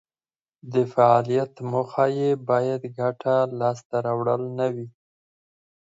[0.73, 4.87] د فعالیت موخه یې باید ګټه لاس ته راوړل نه وي.